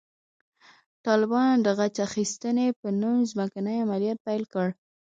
طالبانو 1.05 1.63
د 1.65 1.67
غچ 1.77 1.95
اخیستنې 2.07 2.67
په 2.79 2.87
نوم 3.01 3.19
ځمکني 3.31 3.75
عملیات 3.85 4.19
پیل 4.27 4.43
کړل. 4.51 4.69